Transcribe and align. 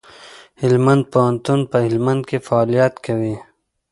هلمند 0.61 1.03
پوهنتون 1.13 1.59
په 1.69 1.77
هلمند 1.85 2.21
کي 2.29 2.37
فعالیت 2.47 2.93
کوي. 3.05 3.35